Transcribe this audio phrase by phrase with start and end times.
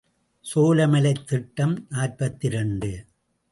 [0.55, 3.05] சோலைமலைத் திட்டம் நாற்பத்திரண்டு.